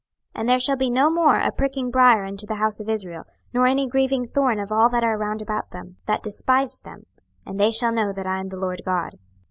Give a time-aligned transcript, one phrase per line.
[0.33, 3.23] 26:028:024 And there shall be no more a pricking brier unto the house of Israel,
[3.53, 7.05] nor any grieving thorn of all that are round about them, that despised them;
[7.45, 9.19] and they shall know that I am the Lord GOD.